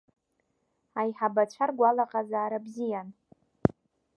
[0.99, 3.07] Аиҳабацәа ргәалаҟазаара бзиан.